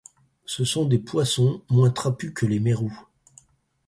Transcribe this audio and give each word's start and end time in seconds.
Ce 0.47 0.65
sont 0.65 0.85
des 0.85 0.97
poissons 0.97 1.61
moins 1.69 1.91
trapus 1.91 2.33
que 2.33 2.47
les 2.47 2.59
mérous. 2.59 2.99